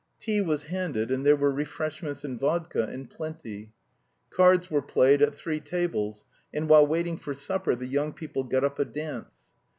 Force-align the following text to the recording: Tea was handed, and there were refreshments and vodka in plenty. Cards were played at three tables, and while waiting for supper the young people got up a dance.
Tea 0.19 0.41
was 0.41 0.63
handed, 0.63 1.11
and 1.11 1.23
there 1.23 1.35
were 1.35 1.51
refreshments 1.51 2.23
and 2.23 2.39
vodka 2.39 2.89
in 2.91 3.05
plenty. 3.05 3.71
Cards 4.31 4.71
were 4.71 4.81
played 4.81 5.21
at 5.21 5.35
three 5.35 5.59
tables, 5.59 6.25
and 6.51 6.67
while 6.67 6.87
waiting 6.87 7.17
for 7.17 7.35
supper 7.35 7.75
the 7.75 7.85
young 7.85 8.11
people 8.11 8.43
got 8.43 8.63
up 8.63 8.79
a 8.79 8.85
dance. 8.85 9.51